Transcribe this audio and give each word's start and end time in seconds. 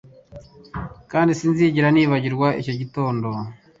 Kandi 1.11 1.31
sinzigera 1.39 1.87
nibagirwa 1.91 2.47
icyo 2.61 2.73
gitondo 2.79 3.27